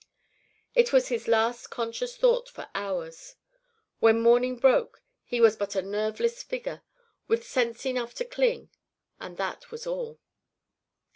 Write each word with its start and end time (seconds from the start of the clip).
It 0.73 0.91
was 0.91 1.09
his 1.09 1.27
last 1.27 1.67
conscious 1.67 2.17
thought 2.17 2.49
for 2.49 2.69
hours. 2.73 3.35
When 3.99 4.19
morning 4.19 4.57
broke 4.57 5.03
he 5.23 5.39
was 5.39 5.55
but 5.55 5.75
a 5.75 5.83
nerveless 5.83 6.41
figure, 6.41 6.81
with 7.27 7.45
sense 7.45 7.85
enough 7.85 8.15
to 8.15 8.25
cling, 8.25 8.71
and 9.19 9.37
that 9.37 9.69
was 9.69 9.85
all. 9.85 10.19